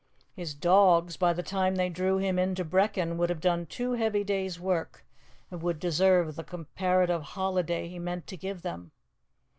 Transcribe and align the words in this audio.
His 0.33 0.55
dogs, 0.55 1.15
by 1.15 1.31
the 1.31 1.43
time 1.43 1.75
they 1.75 1.87
drew 1.89 2.17
him 2.17 2.39
into 2.39 2.65
Brechin, 2.65 3.17
would 3.19 3.29
have 3.29 3.39
done 3.39 3.67
two 3.67 3.91
heavy 3.91 4.23
days' 4.23 4.59
work, 4.59 5.05
and 5.51 5.61
would 5.61 5.77
deserve 5.77 6.35
the 6.35 6.43
comparative 6.43 7.21
holiday 7.21 7.87
he 7.87 7.99
meant 7.99 8.25
to 8.25 8.35
give 8.35 8.63
them. 8.63 8.93